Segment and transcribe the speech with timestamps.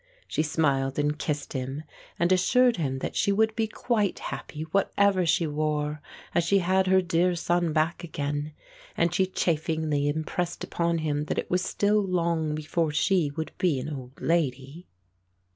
[0.27, 1.83] She smiled and kissed him,
[2.17, 6.01] and assured him that she would be quite happy whatever she wore,
[6.33, 8.51] as she had her dear son back again,
[8.97, 13.79] and she chaffingly impressed upon him that it was still long before she would be
[13.79, 14.87] an old lady.